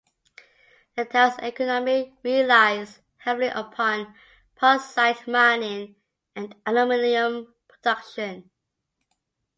The 0.95 1.05
town's 1.05 1.35
economy 1.37 2.17
relies 2.23 3.01
heavily 3.17 3.49
upon 3.49 4.15
bauxite 4.59 5.27
mining 5.27 5.95
and 6.35 6.55
aluminum 6.65 7.53
production. 7.67 8.49